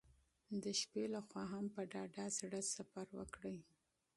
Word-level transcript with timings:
د 0.63 0.65
شپې 0.79 1.03
له 1.13 1.19
خوا 1.27 1.43
هم 1.53 1.65
په 1.75 1.81
ډاډه 1.91 2.25
زړه 2.39 2.59
سفر 2.75 3.07
وکړئ. 3.19 3.57